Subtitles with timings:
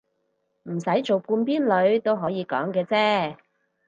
[0.63, 3.35] 唔使做半邊女都可以講嘅啫